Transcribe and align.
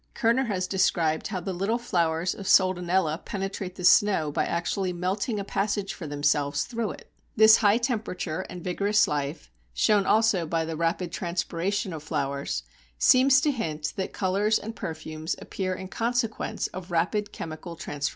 Kerner 0.15 0.45
has 0.45 0.65
described 0.65 1.27
how 1.27 1.41
the 1.41 1.53
little 1.53 1.77
flowers 1.77 2.33
of 2.33 2.47
Soldanella 2.47 3.23
penetrate 3.23 3.75
the 3.75 3.83
snow 3.85 4.31
by 4.31 4.45
actually 4.45 4.91
melting 4.93 5.39
a 5.39 5.43
passage 5.43 5.93
for 5.93 6.07
themselves 6.07 6.63
through 6.63 6.89
it 6.93 7.01
(see 7.37 7.43
p. 7.43 7.43
103). 7.43 7.43
This 7.43 7.57
high 7.57 7.77
temperature 7.77 8.39
and 8.49 8.63
vigorous 8.63 9.07
life, 9.07 9.51
shown 9.75 10.07
also 10.07 10.47
by 10.47 10.65
the 10.65 10.75
rapid 10.75 11.11
transpiration 11.11 11.93
of 11.93 12.01
flowers, 12.01 12.63
seems 12.97 13.39
to 13.41 13.51
hint 13.51 13.93
that 13.95 14.11
colours 14.11 14.57
and 14.57 14.75
perfumes 14.75 15.35
appear 15.37 15.75
in 15.75 15.87
consequence 15.87 16.65
of 16.69 16.89
rapid 16.89 17.31
chemical 17.31 17.75
transformations. 17.75 18.09